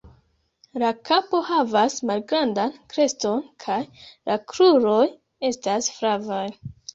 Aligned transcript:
La 0.83 0.87
kapo 1.09 1.41
havas 1.49 1.97
malgrandan 2.11 2.73
kreston, 2.93 3.45
kaj 3.67 3.77
la 4.31 4.39
kruroj 4.55 5.05
estas 5.53 5.93
flavaj. 6.01 6.43